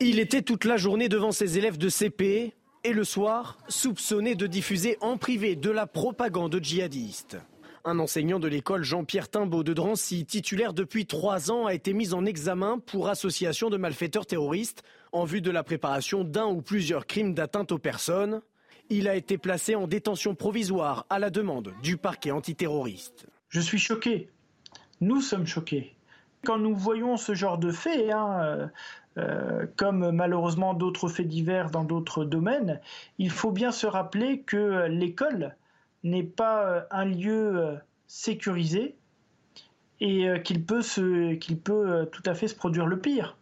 Il 0.00 0.18
était 0.18 0.42
toute 0.42 0.64
la 0.64 0.76
journée 0.76 1.08
devant 1.08 1.32
ses 1.32 1.58
élèves 1.58 1.78
de 1.78 1.88
CP 1.88 2.54
et 2.84 2.92
le 2.92 3.04
soir, 3.04 3.58
soupçonné 3.68 4.34
de 4.34 4.46
diffuser 4.46 4.98
en 5.00 5.16
privé 5.16 5.56
de 5.56 5.70
la 5.70 5.86
propagande 5.86 6.58
djihadiste. 6.62 7.38
Un 7.86 7.98
enseignant 7.98 8.38
de 8.38 8.48
l'école 8.48 8.82
Jean-Pierre 8.82 9.28
Timbaud 9.28 9.62
de 9.62 9.74
Drancy, 9.74 10.24
titulaire 10.24 10.72
depuis 10.72 11.06
trois 11.06 11.50
ans, 11.50 11.66
a 11.66 11.74
été 11.74 11.92
mis 11.92 12.14
en 12.14 12.24
examen 12.24 12.78
pour 12.78 13.08
association 13.08 13.68
de 13.68 13.76
malfaiteurs 13.76 14.26
terroristes 14.26 14.82
en 15.12 15.24
vue 15.24 15.42
de 15.42 15.50
la 15.50 15.62
préparation 15.62 16.24
d'un 16.24 16.46
ou 16.46 16.62
plusieurs 16.62 17.06
crimes 17.06 17.34
d'atteinte 17.34 17.72
aux 17.72 17.78
personnes. 17.78 18.40
Il 18.90 19.08
a 19.08 19.14
été 19.14 19.38
placé 19.38 19.74
en 19.74 19.86
détention 19.86 20.34
provisoire 20.34 21.06
à 21.08 21.18
la 21.18 21.30
demande 21.30 21.72
du 21.82 21.96
parquet 21.96 22.30
antiterroriste. 22.30 23.26
Je 23.48 23.60
suis 23.60 23.78
choqué. 23.78 24.30
Nous 25.00 25.20
sommes 25.20 25.46
choqués. 25.46 25.94
Quand 26.44 26.58
nous 26.58 26.74
voyons 26.74 27.16
ce 27.16 27.34
genre 27.34 27.56
de 27.56 27.70
faits, 27.70 28.10
hein, 28.10 28.40
euh, 28.42 28.66
euh, 29.16 29.66
comme 29.76 30.10
malheureusement 30.10 30.74
d'autres 30.74 31.08
faits 31.08 31.28
divers 31.28 31.70
dans 31.70 31.84
d'autres 31.84 32.24
domaines, 32.24 32.80
il 33.18 33.30
faut 33.30 33.52
bien 33.52 33.72
se 33.72 33.86
rappeler 33.86 34.40
que 34.40 34.86
l'école 34.88 35.56
n'est 36.02 36.22
pas 36.22 36.64
euh, 36.64 36.80
un 36.90 37.06
lieu 37.06 37.78
sécurisé 38.06 38.96
et 40.00 40.28
qu'il 40.44 40.64
peut, 40.64 40.82
qu'il 41.40 41.58
peut 41.58 42.06
tout 42.12 42.22
à 42.26 42.34
fait 42.34 42.48
se 42.48 42.54
produire 42.54 42.84
le 42.84 42.98
pire. 42.98 43.38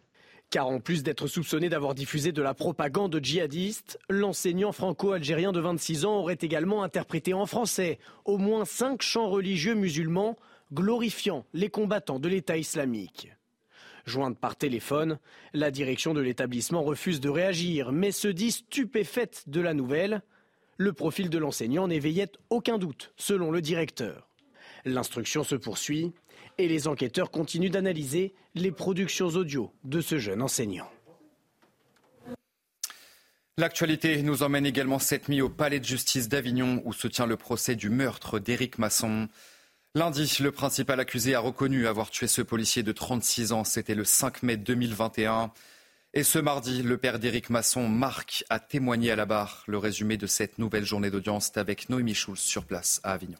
Car 0.53 0.67
en 0.67 0.79
plus 0.79 1.01
d'être 1.01 1.25
soupçonné 1.25 1.67
d'avoir 1.67 1.95
diffusé 1.95 2.31
de 2.31 2.43
la 2.43 2.53
propagande 2.53 3.19
djihadiste, 3.19 3.97
l'enseignant 4.07 4.71
franco-algérien 4.71 5.51
de 5.51 5.59
26 5.59 6.05
ans 6.05 6.17
aurait 6.17 6.37
également 6.39 6.83
interprété 6.83 7.33
en 7.33 7.47
français 7.47 7.97
au 8.23 8.37
moins 8.37 8.63
cinq 8.63 9.01
chants 9.01 9.29
religieux 9.29 9.73
musulmans 9.73 10.37
glorifiant 10.71 11.47
les 11.55 11.71
combattants 11.71 12.19
de 12.19 12.29
l'État 12.29 12.55
islamique. 12.55 13.31
Jointe 14.05 14.37
par 14.37 14.55
téléphone, 14.55 15.17
la 15.53 15.71
direction 15.71 16.13
de 16.13 16.21
l'établissement 16.21 16.83
refuse 16.83 17.19
de 17.19 17.29
réagir, 17.29 17.91
mais 17.91 18.11
se 18.11 18.27
dit 18.27 18.51
stupéfaite 18.51 19.45
de 19.47 19.59
la 19.59 19.73
nouvelle. 19.73 20.21
Le 20.77 20.93
profil 20.93 21.31
de 21.31 21.39
l'enseignant 21.39 21.87
n'éveillait 21.87 22.31
aucun 22.51 22.77
doute, 22.77 23.11
selon 23.17 23.49
le 23.49 23.61
directeur. 23.61 24.29
L'instruction 24.85 25.43
se 25.43 25.55
poursuit 25.55 26.11
et 26.57 26.67
les 26.67 26.87
enquêteurs 26.87 27.31
continuent 27.31 27.71
d'analyser 27.71 28.33
les 28.55 28.71
productions 28.71 29.27
audio 29.27 29.71
de 29.83 30.01
ce 30.01 30.17
jeune 30.17 30.41
enseignant. 30.41 30.89
L'actualité 33.57 34.21
nous 34.23 34.41
emmène 34.41 34.65
également 34.65 34.97
cette 34.97 35.29
nuit 35.29 35.41
au 35.41 35.49
palais 35.49 35.79
de 35.79 35.85
justice 35.85 36.27
d'Avignon 36.27 36.81
où 36.85 36.93
se 36.93 37.07
tient 37.07 37.27
le 37.27 37.37
procès 37.37 37.75
du 37.75 37.89
meurtre 37.89 38.39
d'Éric 38.39 38.79
Masson. 38.79 39.29
Lundi, 39.93 40.37
le 40.41 40.51
principal 40.51 40.99
accusé 40.99 41.35
a 41.35 41.39
reconnu 41.39 41.85
avoir 41.85 42.09
tué 42.09 42.25
ce 42.25 42.41
policier 42.41 42.81
de 42.81 42.91
36 42.91 43.51
ans. 43.51 43.63
C'était 43.63 43.93
le 43.93 44.05
5 44.05 44.41
mai 44.41 44.57
2021. 44.57 45.51
Et 46.15 46.23
ce 46.23 46.39
mardi, 46.39 46.81
le 46.81 46.97
père 46.97 47.19
d'Éric 47.19 47.51
Masson, 47.51 47.87
Marc, 47.87 48.43
a 48.49 48.59
témoigné 48.59 49.11
à 49.11 49.15
la 49.15 49.25
barre. 49.25 49.63
Le 49.67 49.77
résumé 49.77 50.17
de 50.17 50.25
cette 50.25 50.57
nouvelle 50.57 50.85
journée 50.85 51.11
d'audience 51.11 51.55
avec 51.55 51.89
Noémie 51.89 52.15
Schulz 52.15 52.39
sur 52.39 52.65
place 52.65 53.01
à 53.03 53.13
Avignon. 53.13 53.37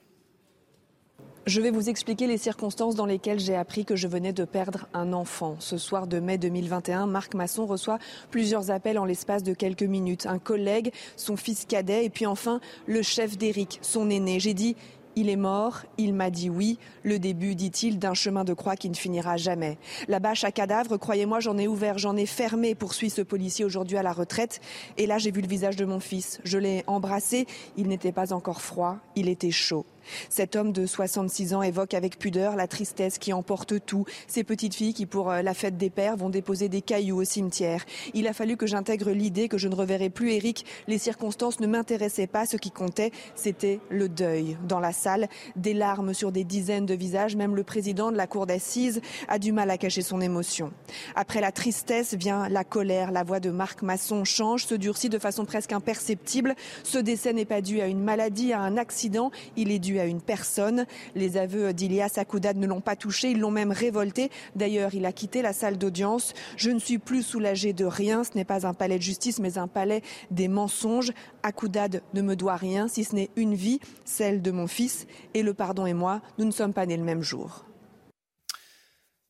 Je 1.46 1.60
vais 1.60 1.72
vous 1.72 1.90
expliquer 1.90 2.26
les 2.26 2.38
circonstances 2.38 2.96
dans 2.96 3.06
lesquelles 3.06 3.42
j'ai 3.42 3.56
appris 3.56 3.84
que 3.84 3.98
je 3.98 4.08
venais 4.08 4.32
de 4.32 4.46
perdre 4.46 4.88
un 4.94 5.12
enfant. 5.12 5.58
Ce 5.60 5.78
soir 5.78 6.08
de 6.08 6.22
mai 6.22 6.38
2021, 6.38 7.06
Marc 7.06 7.34
Masson 7.34 7.66
reçoit 7.66 8.00
plusieurs 8.32 8.72
appels 8.72 8.98
en 8.98 9.04
l'espace 9.04 9.44
de 9.44 9.54
quelques 9.54 9.84
minutes. 9.84 10.26
Un 10.26 10.40
collègue, 10.40 10.94
son 11.18 11.36
fils 11.36 11.66
cadet 11.66 12.06
et 12.06 12.10
puis 12.10 12.26
enfin 12.26 12.62
le 12.86 13.02
chef 13.02 13.38
d'Éric, 13.38 13.80
son 13.82 14.10
aîné. 14.10 14.40
J'ai 14.40 14.54
dit 14.54 14.78
il 15.16 15.30
est 15.30 15.36
mort, 15.36 15.82
il 15.98 16.14
m'a 16.14 16.30
dit 16.30 16.50
oui. 16.50 16.80
Le 17.04 17.20
début, 17.20 17.56
dit-il, 17.56 18.00
d'un 18.00 18.14
chemin 18.14 18.44
de 18.44 18.54
croix 18.54 18.76
qui 18.76 18.90
ne 18.90 18.96
finira 18.96 19.38
jamais. 19.38 19.78
La 20.08 20.20
bâche 20.20 20.44
à 20.44 20.52
cadavre, 20.52 20.98
croyez-moi, 20.98 21.40
j'en 21.40 21.58
ai 21.58 21.68
ouvert, 21.68 21.98
j'en 21.98 22.16
ai 22.16 22.26
fermé, 22.26 22.74
poursuit 22.74 23.10
ce 23.10 23.22
policier 23.22 23.66
aujourd'hui 23.66 23.98
à 23.98 24.04
la 24.04 24.14
retraite. 24.14 24.62
Et 24.98 25.06
là, 25.06 25.18
j'ai 25.18 25.32
vu 25.32 25.42
le 25.42 25.48
visage 25.48 25.76
de 25.76 25.86
mon 25.86 26.00
fils. 26.00 26.40
Je 26.44 26.58
l'ai 26.58 26.84
embrassé. 26.88 27.46
Il 27.78 27.90
n'était 27.90 28.12
pas 28.12 28.34
encore 28.34 28.62
froid, 28.62 28.98
il 29.16 29.30
était 29.30 29.52
chaud. 29.52 29.86
Cet 30.30 30.56
homme 30.56 30.72
de 30.72 30.86
66 30.86 31.54
ans 31.54 31.62
évoque 31.62 31.94
avec 31.94 32.18
pudeur 32.20 32.56
la 32.56 32.68
tristesse 32.68 33.18
qui 33.18 33.34
emporte 33.34 33.86
tout. 33.86 34.06
Ces 34.28 34.44
petites 34.44 34.76
filles 34.76 34.94
qui, 34.94 35.06
pour 35.06 35.32
euh, 35.32 35.42
la 35.42 35.54
fête 35.54 35.78
des 35.78 35.90
pères, 35.90 36.18
vont 36.18 36.30
déposer 36.30 36.70
des 36.70 36.82
cailloux 36.82 37.22
au 37.22 37.24
cimetière. 37.24 37.86
Il 38.14 38.28
a 38.28 38.34
fallu 38.34 38.58
que 38.58 38.68
j'intègre 38.68 39.12
l'idée 39.12 39.48
que 39.48 39.58
je 39.58 39.68
ne 39.68 39.76
reverrai 39.76 40.10
plus 40.10 40.32
Eric. 40.34 40.66
Les 40.88 40.98
circonstances 40.98 41.60
ne 41.60 41.68
m'intéressaient 41.68 42.28
pas. 42.28 42.46
Ce 42.46 42.58
qui 42.58 42.72
comptait, 42.72 43.12
c'était 43.36 43.80
le 43.90 44.10
deuil. 44.10 44.58
Dans 44.68 44.80
la 44.80 44.94
salle, 44.94 45.28
des 45.56 45.74
larmes 45.74 46.14
sur 46.14 46.32
des 46.32 46.44
dizaines 46.44 46.86
de 46.86 46.94
visages. 46.94 47.36
Même 47.36 47.56
le 47.56 47.64
président 47.64 48.12
de 48.12 48.18
la 48.18 48.28
cour 48.28 48.46
d'assises 48.46 49.02
a 49.28 49.40
du 49.40 49.52
mal 49.52 49.70
à 49.70 49.78
cacher 49.78 50.02
son 50.02 50.22
émotion. 50.22 50.72
Après 51.16 51.42
la 51.42 51.52
tristesse 51.52 52.14
vient 52.14 52.50
la 52.50 52.64
colère. 52.64 53.12
La 53.12 53.24
voix 53.24 53.40
de 53.40 53.50
Marc 53.50 53.82
Masson 53.82 54.24
change, 54.24 54.66
se 54.66 54.76
durcit 54.76 55.10
de 55.10 55.20
façon 55.20 55.46
presque 55.46 55.74
imperceptible. 55.74 56.56
Ce 56.84 56.98
décès 56.98 57.34
n'est 57.34 57.46
pas 57.46 57.62
dû 57.62 57.82
à 57.82 57.88
une 57.88 58.02
maladie, 58.02 58.54
à 58.54 58.60
un 58.60 58.78
accident. 58.78 59.32
Il 59.56 59.72
est 59.72 59.80
dû 59.80 59.93
à 60.00 60.06
une 60.06 60.22
personne. 60.22 60.86
Les 61.16 61.38
aveux 61.38 61.74
d'Ilias 61.74 62.14
Akoudad 62.18 62.58
ne 62.58 62.68
l'ont 62.68 62.82
pas 62.82 62.96
touché, 62.96 63.32
ils 63.32 63.40
l'ont 63.40 63.52
même 63.52 63.72
révolté. 63.72 64.30
D'ailleurs, 64.56 64.94
il 64.94 65.06
a 65.06 65.12
quitté 65.12 65.42
la 65.42 65.54
salle 65.54 65.78
d'audience. 65.78 66.34
Je 66.58 66.72
ne 66.72 66.80
suis 66.80 66.98
plus 66.98 67.24
soulagé 67.24 67.74
de 67.74 67.86
rien. 67.86 68.24
Ce 68.24 68.32
n'est 68.36 68.46
pas 68.46 68.66
un 68.66 68.74
palais 68.74 68.98
de 68.98 69.04
justice, 69.04 69.40
mais 69.40 69.58
un 69.58 69.68
palais 69.68 70.02
des 70.32 70.48
mensonges. 70.48 71.12
Akoudad 71.44 72.02
ne 72.14 72.22
me 72.22 72.36
doit 72.36 72.56
rien, 72.56 72.88
si 72.88 73.04
ce 73.04 73.16
n'est 73.16 73.30
une 73.36 73.56
vie, 73.56 73.80
celle 74.06 74.42
de 74.42 74.52
mon 74.52 74.68
fils. 74.68 75.08
Et 75.34 75.44
le 75.44 75.54
pardon 75.54 75.86
et 75.86 75.94
moi, 75.94 76.22
nous 76.38 76.46
ne 76.46 76.52
sommes 76.52 76.74
pas 76.74 76.86
nés 76.86 76.98
le 76.98 77.04
même 77.04 77.22
jour. 77.22 77.66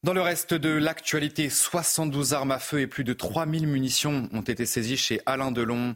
Dans 0.03 0.13
le 0.13 0.21
reste 0.21 0.53
de 0.53 0.69
l'actualité, 0.69 1.49
72 1.49 2.33
armes 2.33 2.51
à 2.51 2.59
feu 2.59 2.81
et 2.81 2.87
plus 2.87 3.05
de 3.05 3.13
3000 3.13 3.67
munitions 3.67 4.27
ont 4.33 4.41
été 4.41 4.65
saisies 4.65 4.97
chez 4.97 5.21
Alain 5.25 5.51
Delon. 5.51 5.95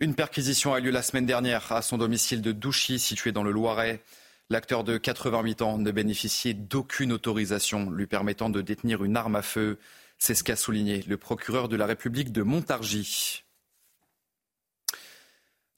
Une 0.00 0.14
perquisition 0.14 0.74
a 0.74 0.80
lieu 0.80 0.92
la 0.92 1.02
semaine 1.02 1.26
dernière 1.26 1.72
à 1.72 1.82
son 1.82 1.98
domicile 1.98 2.40
de 2.40 2.52
Douchy, 2.52 3.00
situé 3.00 3.32
dans 3.32 3.42
le 3.42 3.50
Loiret. 3.50 4.00
L'acteur 4.48 4.84
de 4.84 4.96
88 4.96 5.60
ans 5.62 5.76
ne 5.76 5.90
bénéficiait 5.90 6.54
d'aucune 6.54 7.10
autorisation 7.10 7.90
lui 7.90 8.06
permettant 8.06 8.48
de 8.48 8.60
détenir 8.60 9.02
une 9.02 9.16
arme 9.16 9.34
à 9.34 9.42
feu. 9.42 9.76
C'est 10.16 10.36
ce 10.36 10.44
qu'a 10.44 10.54
souligné 10.54 11.02
le 11.08 11.16
procureur 11.16 11.68
de 11.68 11.74
la 11.74 11.84
République 11.84 12.30
de 12.30 12.42
Montargis. 12.42 13.42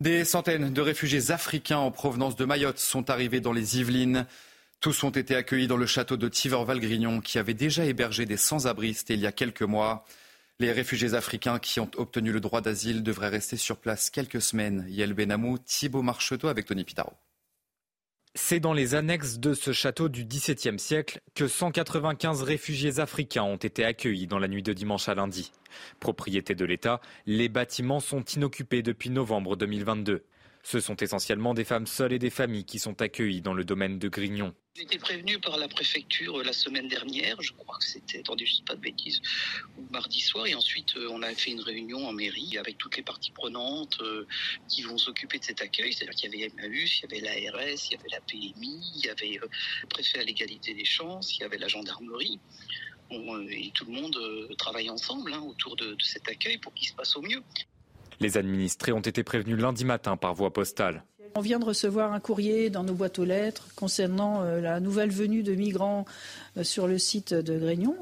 Des 0.01 0.27
centaines 0.27 0.71
de 0.71 0.81
réfugiés 0.83 1.31
africains 1.31 1.79
en 1.79 1.91
provenance 1.91 2.37
de 2.37 2.45
Mayotte 2.45 2.79
sont 2.79 3.09
arrivés 3.09 3.41
dans 3.41 3.55
les 3.55 3.79
Yvelines. 3.79 4.27
Tous 4.81 5.03
ont 5.03 5.11
été 5.11 5.35
accueillis 5.35 5.67
dans 5.67 5.79
le 5.79 5.87
château 5.87 6.19
de 6.19 6.29
Tiver-Valgrignon, 6.29 7.23
qui 7.23 7.39
avait 7.39 7.55
déjà 7.55 7.87
hébergé 7.87 8.27
des 8.27 8.37
sans-abristes 8.37 9.09
il 9.09 9.21
y 9.21 9.27
a 9.27 9.33
quelques 9.33 9.63
mois. 9.63 10.05
Les 10.61 10.73
réfugiés 10.73 11.15
africains 11.15 11.59
qui 11.59 11.81
ont 11.81 11.91
obtenu 11.97 12.33
le 12.33 12.41
droit 12.41 12.61
d'asile 12.61 13.03
devraient 13.03 13.31
rester 13.31 13.57
sur 13.57 13.79
place 13.79 14.11
quelques 14.11 14.43
semaines. 14.43 14.85
Yael 14.91 15.15
Benamou, 15.15 15.57
Thibault 15.57 16.03
Marcheteau 16.03 16.49
avec 16.49 16.67
Tony 16.67 16.85
Pitaro. 16.85 17.15
C'est 18.35 18.61
dans 18.61 18.75
les 18.75 18.95
annexes 18.95 19.39
de 19.39 19.55
ce 19.55 19.73
château 19.73 20.11
du 20.11 20.27
XVIIe 20.27 20.79
siècle 20.79 21.23
que 21.35 21.49
195 21.49 22.43
réfugiés 22.43 23.01
africains 23.01 23.43
ont 23.43 23.57
été 23.57 23.87
accueillis 23.87 24.27
dans 24.27 24.39
la 24.39 24.49
nuit 24.49 24.63
de 24.63 24.75
dimanche 24.75 25.09
à 25.09 25.15
lundi. 25.15 25.51
Propriété 25.99 26.55
de 26.55 26.67
l'État, 26.67 27.01
les 27.25 27.49
bâtiments 27.49 28.01
sont 28.01 28.23
inoccupés 28.23 28.83
depuis 28.83 29.09
novembre 29.09 29.57
2022. 29.57 30.27
Ce 30.63 30.81
sont 30.81 30.97
essentiellement 30.97 31.55
des 31.55 31.65
femmes 31.65 31.87
seules 31.87 32.13
et 32.13 32.19
des 32.19 32.31
familles 32.31 32.65
qui 32.65 32.79
sont 32.79 33.01
accueillies 33.01 33.41
dans 33.41 33.55
le 33.55 33.65
domaine 33.65 33.99
de 33.99 34.09
Grignon. 34.09 34.55
J'ai 34.77 34.83
été 34.83 34.99
prévenu 34.99 35.39
par 35.41 35.57
la 35.57 35.67
préfecture 35.67 36.39
euh, 36.39 36.45
la 36.45 36.53
semaine 36.53 36.87
dernière, 36.87 37.43
je 37.43 37.53
crois 37.53 37.77
que 37.79 37.85
c'était, 37.85 38.21
attendez, 38.21 38.47
je 38.47 38.53
ne 38.53 38.57
dis 38.59 38.63
pas 38.63 38.77
de 38.77 38.81
bêtises, 38.81 39.21
mardi 39.91 40.21
soir, 40.21 40.47
et 40.47 40.55
ensuite 40.55 40.97
euh, 40.97 41.09
on 41.11 41.23
a 41.23 41.35
fait 41.35 41.51
une 41.51 41.61
réunion 41.61 42.07
en 42.07 42.13
mairie 42.13 42.57
avec 42.57 42.79
toutes 42.79 42.97
les 42.97 43.03
parties 43.03 43.33
prenantes 43.33 43.99
euh, 44.01 44.27
qui 44.69 44.83
vont 44.83 44.97
s'occuper 44.97 45.39
de 45.39 45.45
cet 45.45 45.61
accueil, 45.61 45.93
c'est-à-dire 45.93 46.15
qu'il 46.15 46.33
y 46.33 46.45
avait 46.45 46.53
Emmaüs, 46.57 47.01
il 47.01 47.03
y 47.03 47.05
avait 47.05 47.51
l'ARS, 47.51 47.87
il 47.87 47.93
y 47.93 47.97
avait 47.97 48.09
la 48.11 48.21
PMI, 48.21 48.93
il 48.97 49.05
y 49.05 49.09
avait 49.09 49.41
le 49.43 49.89
préfet 49.89 50.21
à 50.21 50.25
l'égalité 50.25 50.73
des 50.73 50.85
chances, 50.85 51.37
il 51.37 51.41
y 51.41 51.45
avait 51.45 51.59
la 51.59 51.69
gendarmerie. 51.69 52.39
et 53.11 53.73
tout 53.75 53.87
le 53.87 53.93
monde 53.93 54.17
travaille 54.57 54.89
ensemble 54.89 55.33
hein, 55.35 55.41
autour 55.41 55.75
de 55.75 55.97
cet 56.01 56.29
accueil 56.29 56.59
pour 56.59 56.73
qu'il 56.75 56.87
se 56.87 56.95
passe 56.95 57.17
au 57.17 57.23
mieux. 57.23 57.43
Les 58.21 58.37
administrés 58.37 58.93
ont 58.93 59.01
été 59.01 59.23
prévenus 59.23 59.59
lundi 59.59 59.85
matin 59.85 60.17
par 60.17 60.35
voie 60.35 60.53
postale. 60.53 61.05
On 61.37 61.41
vient 61.41 61.59
de 61.61 61.65
recevoir 61.65 62.13
un 62.13 62.21
courrier 62.21 62.71
dans 62.71 62.83
nos 62.83 62.93
boîtes 62.93 63.19
aux 63.19 63.25
lettres 63.25 63.69
concernant 63.77 64.43
euh, 64.43 64.61
la 64.61 64.81
nouvelle 64.81 65.11
venue 65.11 65.43
de 65.43 65.55
migrants 65.55 66.05
euh, 66.57 66.65
sur 66.65 66.89
le 66.89 66.99
site 66.99 67.33
de 67.33 67.57
Grignon. 67.57 67.97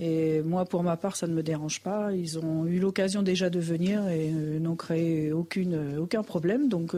Et 0.00 0.42
moi, 0.42 0.64
pour 0.64 0.82
ma 0.82 0.96
part, 0.96 1.14
ça 1.14 1.28
ne 1.28 1.32
me 1.32 1.44
dérange 1.44 1.80
pas. 1.80 2.12
Ils 2.12 2.40
ont 2.40 2.66
eu 2.66 2.80
l'occasion 2.80 3.22
déjà 3.22 3.50
de 3.50 3.60
venir 3.60 4.08
et 4.08 4.30
euh, 4.34 4.58
n'ont 4.58 4.74
créé 4.74 5.32
aucune, 5.32 5.96
aucun 5.98 6.24
problème. 6.24 6.68
Donc, 6.68 6.96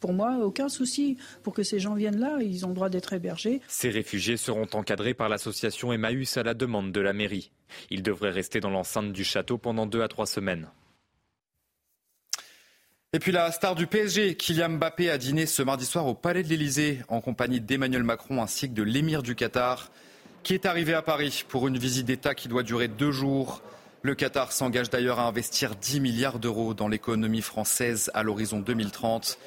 pour 0.00 0.12
moi, 0.12 0.38
aucun 0.42 0.68
souci 0.68 1.16
pour 1.44 1.54
que 1.54 1.62
ces 1.62 1.78
gens 1.78 1.94
viennent 1.94 2.18
là. 2.18 2.38
Ils 2.42 2.66
ont 2.66 2.70
le 2.70 2.74
droit 2.74 2.88
d'être 2.88 3.12
hébergés. 3.12 3.60
Ces 3.68 3.90
réfugiés 3.90 4.36
seront 4.36 4.66
encadrés 4.72 5.14
par 5.14 5.28
l'association 5.28 5.92
Emmaüs 5.92 6.36
à 6.36 6.42
la 6.42 6.54
demande 6.54 6.90
de 6.90 7.00
la 7.00 7.12
mairie. 7.12 7.52
Ils 7.90 8.02
devraient 8.02 8.30
rester 8.30 8.58
dans 8.58 8.70
l'enceinte 8.70 9.12
du 9.12 9.22
château 9.22 9.56
pendant 9.56 9.86
deux 9.86 10.02
à 10.02 10.08
trois 10.08 10.26
semaines. 10.26 10.68
Et 13.14 13.18
puis 13.18 13.30
la 13.30 13.52
star 13.52 13.74
du 13.74 13.86
PSG, 13.86 14.36
Kylian 14.36 14.70
Mbappé, 14.70 15.10
a 15.10 15.18
dîné 15.18 15.44
ce 15.44 15.62
mardi 15.62 15.84
soir 15.84 16.06
au 16.06 16.14
Palais 16.14 16.42
de 16.42 16.48
l'Elysée 16.48 17.00
en 17.08 17.20
compagnie 17.20 17.60
d'Emmanuel 17.60 18.04
Macron 18.04 18.40
ainsi 18.40 18.70
que 18.70 18.74
de 18.74 18.82
l'émir 18.82 19.22
du 19.22 19.34
Qatar, 19.34 19.90
qui 20.42 20.54
est 20.54 20.64
arrivé 20.64 20.94
à 20.94 21.02
Paris 21.02 21.44
pour 21.46 21.68
une 21.68 21.76
visite 21.76 22.06
d'État 22.06 22.34
qui 22.34 22.48
doit 22.48 22.62
durer 22.62 22.88
deux 22.88 23.10
jours. 23.10 23.60
Le 24.00 24.14
Qatar 24.14 24.50
s'engage 24.50 24.88
d'ailleurs 24.88 25.20
à 25.20 25.26
investir 25.26 25.76
10 25.76 26.00
milliards 26.00 26.38
d'euros 26.38 26.72
dans 26.72 26.88
l'économie 26.88 27.42
française 27.42 28.10
à 28.14 28.22
l'horizon 28.22 28.60
2030. 28.60 29.38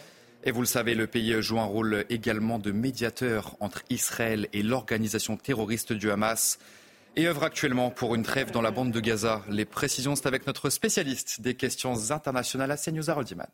Et 0.44 0.52
vous 0.52 0.62
le 0.62 0.68
savez, 0.68 0.94
le 0.94 1.08
pays 1.08 1.42
joue 1.42 1.60
un 1.60 1.66
rôle 1.66 2.06
également 2.12 2.60
de 2.60 2.72
médiateur 2.72 3.58
entre 3.62 3.82
Israël 3.90 4.48
et 4.54 4.62
l'organisation 4.62 5.38
terroriste 5.38 5.92
du 5.92 6.12
Hamas 6.12 6.60
et 7.16 7.28
œuvre 7.28 7.44
actuellement 7.44 7.92
pour 7.92 8.16
une 8.16 8.24
trêve 8.24 8.52
dans 8.52 8.62
la 8.62 8.72
bande 8.72 8.92
de 8.92 9.00
Gaza. 9.00 9.44
Les 9.50 9.66
précisions, 9.66 10.16
c'est 10.16 10.28
avec 10.28 10.48
notre 10.48 10.70
spécialiste 10.70 11.42
des 11.42 11.56
questions 11.56 12.12
internationales 12.12 12.72
à 12.72 12.78
CNews 12.78 13.10
Haroldiman. 13.10 13.48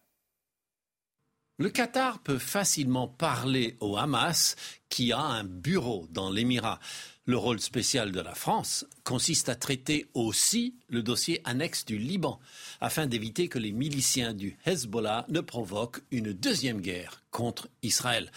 Le 1.58 1.70
Qatar 1.70 2.20
peut 2.20 2.40
facilement 2.40 3.08
parler 3.08 3.78
au 3.82 3.96
Hamas 3.96 4.56
qui 4.90 5.12
a 5.12 5.20
un 5.20 5.44
bureau 5.44 6.08
dans 6.10 6.32
l'Émirat. 6.32 6.80
Le 7.26 7.38
rôle 7.38 7.60
spécial 7.60 8.12
de 8.12 8.20
la 8.20 8.34
France 8.34 8.86
consiste 9.04 9.48
à 9.48 9.56
traiter 9.56 10.08
aussi 10.16 10.76
le 10.90 11.04
dossier 11.04 11.40
annexe 11.44 11.86
du 11.86 12.00
Liban, 12.00 12.40
afin 12.80 13.06
d'éviter 13.06 13.48
que 13.48 13.60
les 13.60 13.72
miliciens 13.72 14.34
du 14.34 14.58
Hezbollah 14.66 15.26
ne 15.30 15.40
provoquent 15.40 16.02
une 16.10 16.34
deuxième 16.34 16.82
guerre 16.82 17.22
contre 17.30 17.70
Israël. 17.84 18.32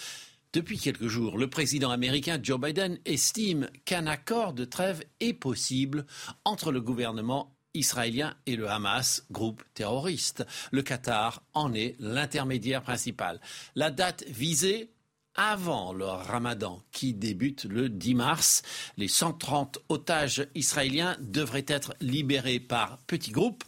Depuis 0.55 0.79
quelques 0.79 1.09
jours, 1.09 1.37
le 1.37 1.51
président 1.51 1.91
américain 1.91 2.39
Joe 2.41 2.61
Biden 2.61 3.01
estime 3.07 3.69
qu'un 3.85 4.07
accord 4.07 4.53
de 4.53 4.65
trêve 4.65 5.03
est 5.19 5.33
possible 5.33 6.07
entre 6.45 6.71
le 6.71 6.81
gouvernement 6.81 7.57
israélien 7.75 8.37
et 8.47 8.55
le 8.55 8.71
Hamas, 8.71 9.27
groupe 9.33 9.65
terroriste. 9.75 10.47
Le 10.71 10.83
Qatar 10.83 11.43
en 11.55 11.75
est 11.75 11.97
l'intermédiaire 11.99 12.83
principal. 12.83 13.41
La 13.75 13.91
date 13.91 14.23
visée 14.29 14.93
avant 15.35 15.93
le 15.93 16.07
ramadan 16.07 16.85
qui 16.93 17.15
débute 17.15 17.65
le 17.65 17.89
10 17.89 18.15
mars. 18.15 18.63
Les 18.97 19.09
130 19.09 19.81
otages 19.89 20.47
israéliens 20.55 21.17
devraient 21.19 21.67
être 21.67 21.97
libérés 22.01 22.61
par 22.61 22.99
petits 23.09 23.33
groupes, 23.33 23.65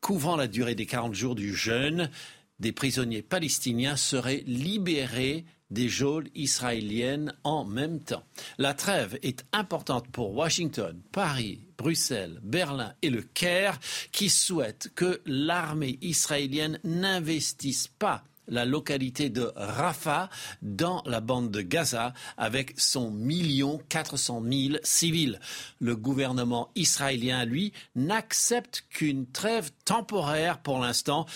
couvrant 0.00 0.36
la 0.36 0.46
durée 0.46 0.76
des 0.76 0.86
40 0.86 1.16
jours 1.16 1.34
du 1.34 1.52
jeûne. 1.52 2.12
Des 2.60 2.70
prisonniers 2.70 3.22
palestiniens 3.22 3.96
seraient 3.96 4.44
libérés 4.46 5.44
des 5.70 5.88
geôles 5.88 6.28
israéliennes 6.34 7.34
en 7.44 7.64
même 7.64 8.00
temps. 8.00 8.24
La 8.58 8.74
trêve 8.74 9.18
est 9.22 9.44
importante 9.52 10.08
pour 10.08 10.34
Washington, 10.34 11.00
Paris, 11.12 11.60
Bruxelles, 11.76 12.40
Berlin 12.42 12.94
et 13.02 13.10
le 13.10 13.22
Caire 13.22 13.78
qui 14.12 14.28
souhaitent 14.28 14.90
que 14.94 15.20
l'armée 15.26 15.98
israélienne 16.02 16.80
n'investisse 16.84 17.88
pas 17.88 18.24
la 18.48 18.64
localité 18.64 19.28
de 19.30 19.52
Rafah 19.56 20.30
dans 20.62 21.02
la 21.06 21.20
bande 21.20 21.50
de 21.50 21.60
Gaza 21.60 22.14
avec 22.36 22.72
son 22.78 23.10
million 23.10 23.78
quatre 23.88 24.16
cent 24.16 24.40
mille 24.40 24.80
civils. 24.82 25.38
Le 25.80 25.96
gouvernement 25.96 26.70
israélien, 26.74 27.44
lui, 27.44 27.72
n'accepte 27.94 28.84
qu'une 28.90 29.26
trêve 29.26 29.70
temporaire 29.84 30.58
pour 30.60 30.78
l'instant. 30.78 31.26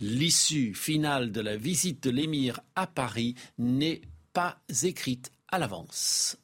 L'issue 0.00 0.74
finale 0.74 1.30
de 1.30 1.42
la 1.42 1.56
visite 1.56 2.02
de 2.02 2.10
l'émir 2.10 2.60
à 2.74 2.86
Paris 2.86 3.34
n'est 3.58 4.00
pas 4.32 4.58
écrite 4.82 5.30
à 5.48 5.58
l'avance. 5.58 6.38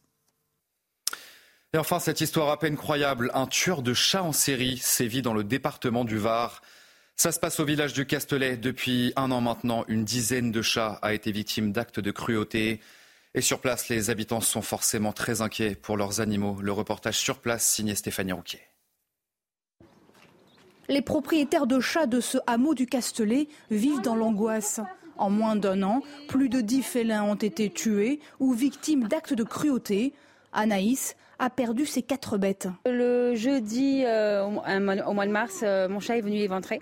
Et 1.73 1.79
enfin, 1.79 1.99
cette 1.99 2.21
histoire 2.21 2.51
à 2.51 2.59
peine 2.59 2.77
croyable, 2.77 3.31
un 3.33 3.47
tueur 3.47 3.83
de 3.83 3.95
chats 3.95 4.23
en 4.23 4.33
série 4.33 4.77
sévit 4.77 5.23
dans 5.23 5.35
le 5.35 5.43
département 5.43 6.05
du 6.05 6.19
Var. 6.19 6.61
Ça 7.17 7.33
se 7.33 7.41
passe 7.41 7.59
au 7.59 7.65
village 7.65 7.95
du 7.95 8.07
Castelet. 8.07 8.59
Depuis 8.59 9.15
un 9.17 9.31
an 9.31 9.41
maintenant, 9.41 9.85
une 9.89 10.05
dizaine 10.05 10.53
de 10.53 10.61
chats 10.61 10.99
a 11.01 11.15
été 11.15 11.33
victime 11.33 11.73
d'actes 11.73 12.01
de 12.01 12.11
cruauté. 12.11 12.81
Et 13.35 13.41
sur 13.41 13.61
place, 13.61 13.89
les 13.89 14.11
habitants 14.11 14.43
sont 14.43 14.63
forcément 14.63 15.13
très 15.13 15.41
inquiets 15.41 15.75
pour 15.77 15.97
leurs 15.97 16.21
animaux. 16.21 16.59
Le 16.61 16.73
reportage 16.73 17.19
sur 17.19 17.39
place 17.39 17.67
signé 17.67 17.95
Stéphanie 17.95 18.33
Rouquier. 18.33 18.61
Les 20.89 21.03
propriétaires 21.03 21.67
de 21.67 21.81
chats 21.81 22.07
de 22.07 22.21
ce 22.21 22.39
hameau 22.47 22.75
du 22.75 22.87
Castelet 22.87 23.49
vivent 23.71 24.03
dans 24.03 24.15
l'angoisse. 24.15 24.81
En 25.19 25.31
moins 25.31 25.57
d'un 25.57 25.83
an, 25.83 26.03
plus 26.29 26.49
de 26.49 26.61
dix 26.61 26.83
félins 26.83 27.25
ont 27.25 27.35
été 27.35 27.71
tués 27.71 28.21
ou 28.39 28.53
victimes 28.53 29.09
d'actes 29.09 29.35
de 29.35 29.43
cruauté. 29.43 30.13
Anaïs 30.53 31.17
a 31.39 31.51
perdu 31.51 31.87
ses 31.87 32.03
quatre 32.03 32.39
bêtes. 32.39 32.69
Le 32.85 33.35
jeudi, 33.35 34.05
euh, 34.05 34.45
au 34.45 35.13
mois 35.13 35.27
de 35.27 35.33
mars, 35.33 35.61
euh, 35.63 35.89
mon 35.89 36.01
chat 36.01 36.19
est 36.19 36.21
venu 36.21 36.37
éventrer. 36.37 36.81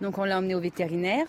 Donc 0.00 0.18
on 0.18 0.24
l'a 0.24 0.38
emmené 0.38 0.54
au 0.54 0.60
vétérinaire. 0.60 1.26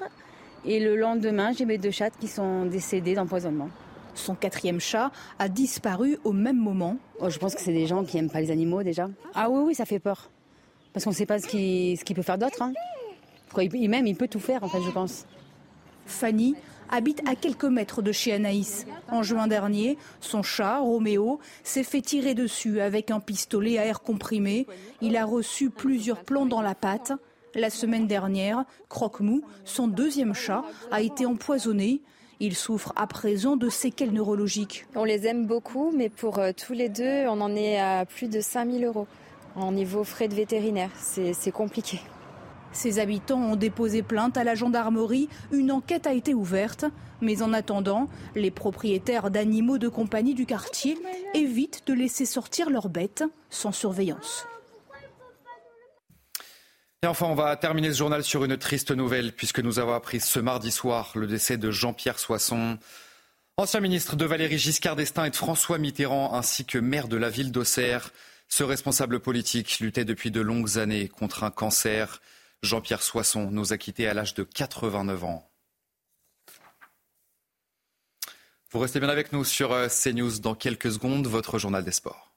Et 0.65 0.79
le 0.79 0.95
lendemain, 0.95 1.51
j'ai 1.51 1.65
mes 1.65 1.77
deux 1.77 1.91
chats 1.91 2.09
qui 2.09 2.27
sont 2.27 2.65
décédés 2.65 3.13
d'empoisonnement. 3.15 3.69
Son 4.13 4.35
quatrième 4.35 4.79
chat 4.79 5.11
a 5.39 5.47
disparu 5.47 6.17
au 6.23 6.33
même 6.33 6.57
moment. 6.57 6.97
Oh, 7.19 7.29
je 7.29 7.37
pense 7.37 7.53
que 7.53 7.61
c'est 7.61 7.73
des 7.73 7.87
gens 7.87 8.03
qui 8.03 8.17
n'aiment 8.17 8.29
pas 8.29 8.41
les 8.41 8.51
animaux 8.51 8.83
déjà. 8.83 9.09
Ah 9.35 9.49
oui, 9.49 9.61
oui, 9.67 9.75
ça 9.75 9.85
fait 9.85 9.99
peur. 9.99 10.29
Parce 10.93 11.05
qu'on 11.05 11.11
ne 11.11 11.15
sait 11.15 11.25
pas 11.25 11.39
ce 11.39 11.47
qu'il 11.47 12.15
peut 12.15 12.21
faire 12.21 12.37
d'autre. 12.37 12.61
Hein. 12.61 12.73
Il, 13.57 13.89
même, 13.89 14.07
il 14.07 14.15
peut 14.15 14.27
tout 14.27 14.39
faire, 14.39 14.63
en 14.63 14.67
fait, 14.67 14.81
je 14.85 14.91
pense. 14.91 15.25
Fanny 16.05 16.55
habite 16.89 17.21
à 17.27 17.35
quelques 17.35 17.65
mètres 17.65 18.01
de 18.01 18.11
chez 18.11 18.33
Anaïs. 18.33 18.85
En 19.09 19.23
juin 19.23 19.47
dernier, 19.47 19.97
son 20.19 20.43
chat, 20.43 20.79
Roméo, 20.79 21.39
s'est 21.63 21.83
fait 21.83 22.01
tirer 22.01 22.33
dessus 22.33 22.81
avec 22.81 23.11
un 23.11 23.19
pistolet 23.19 23.77
à 23.77 23.85
air 23.85 24.01
comprimé. 24.01 24.67
Il 25.01 25.15
a 25.15 25.25
reçu 25.25 25.69
plusieurs 25.69 26.23
plomb 26.23 26.45
dans 26.45 26.61
la 26.61 26.75
patte. 26.75 27.13
La 27.55 27.69
semaine 27.69 28.07
dernière, 28.07 28.63
Croque-Mou, 28.89 29.41
son 29.65 29.87
deuxième 29.87 30.33
chat, 30.33 30.63
a 30.91 31.01
été 31.01 31.25
empoisonné. 31.25 32.01
Il 32.39 32.55
souffre 32.55 32.91
à 32.95 33.07
présent 33.07 33.55
de 33.55 33.69
séquelles 33.69 34.13
neurologiques. 34.13 34.85
On 34.95 35.03
les 35.03 35.27
aime 35.27 35.45
beaucoup, 35.45 35.91
mais 35.95 36.09
pour 36.09 36.39
euh, 36.39 36.51
tous 36.53 36.73
les 36.73 36.89
deux, 36.89 37.27
on 37.27 37.39
en 37.39 37.55
est 37.55 37.79
à 37.79 38.05
plus 38.05 38.27
de 38.27 38.41
5000 38.41 38.83
euros 38.85 39.07
en 39.55 39.71
niveau 39.71 40.03
frais 40.03 40.27
de 40.27 40.35
vétérinaire. 40.35 40.91
C'est 40.97 41.51
compliqué. 41.51 41.99
Ses 42.71 42.99
habitants 42.99 43.41
ont 43.41 43.55
déposé 43.55 44.01
plainte 44.01 44.37
à 44.37 44.43
la 44.43 44.55
gendarmerie. 44.55 45.27
Une 45.51 45.71
enquête 45.71 46.07
a 46.07 46.13
été 46.13 46.33
ouverte. 46.33 46.85
Mais 47.19 47.41
en 47.43 47.53
attendant, 47.53 48.07
les 48.35 48.49
propriétaires 48.49 49.29
d'animaux 49.29 49.77
de 49.77 49.89
compagnie 49.89 50.33
du 50.33 50.45
quartier 50.45 50.97
évitent 51.33 51.83
de 51.85 51.93
laisser 51.93 52.25
sortir 52.25 52.69
leurs 52.69 52.89
bêtes 52.89 53.23
sans 53.49 53.71
surveillance. 53.71 54.47
Et 57.03 57.07
enfin, 57.07 57.25
on 57.27 57.35
va 57.35 57.55
terminer 57.55 57.91
ce 57.91 57.97
journal 57.97 58.23
sur 58.23 58.43
une 58.43 58.57
triste 58.57 58.91
nouvelle, 58.91 59.33
puisque 59.33 59.59
nous 59.59 59.79
avons 59.79 59.93
appris 59.93 60.19
ce 60.19 60.39
mardi 60.39 60.71
soir 60.71 61.11
le 61.15 61.27
décès 61.27 61.57
de 61.57 61.71
Jean-Pierre 61.71 62.19
Soisson, 62.19 62.77
ancien 63.57 63.79
ministre 63.79 64.15
de 64.15 64.25
Valéry 64.25 64.59
Giscard 64.59 64.95
d'Estaing 64.95 65.25
et 65.25 65.29
de 65.31 65.35
François 65.35 65.79
Mitterrand, 65.79 66.35
ainsi 66.35 66.63
que 66.63 66.77
maire 66.77 67.07
de 67.07 67.17
la 67.17 67.29
ville 67.29 67.51
d'Auxerre. 67.51 68.11
Ce 68.53 68.63
responsable 68.63 69.21
politique 69.21 69.79
luttait 69.79 70.03
depuis 70.03 70.29
de 70.29 70.41
longues 70.41 70.77
années 70.77 71.07
contre 71.07 71.45
un 71.45 71.51
cancer. 71.51 72.21
Jean-Pierre 72.61 73.01
Soisson 73.01 73.49
nous 73.49 73.71
a 73.71 73.77
quittés 73.77 74.09
à 74.09 74.13
l'âge 74.13 74.33
de 74.33 74.43
89 74.43 75.23
ans. 75.23 75.49
Vous 78.69 78.79
restez 78.79 78.99
bien 78.99 79.07
avec 79.07 79.31
nous 79.31 79.45
sur 79.45 79.71
euh, 79.71 79.87
CNews 79.87 80.39
dans 80.39 80.53
quelques 80.53 80.91
secondes, 80.91 81.27
votre 81.27 81.59
journal 81.59 81.85
des 81.85 81.93
sports. 81.93 82.30